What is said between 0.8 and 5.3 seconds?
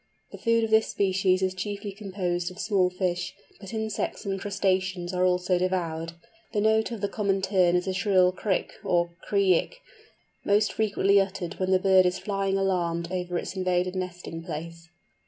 species is chiefly composed of small fish, but insects and crustaceans are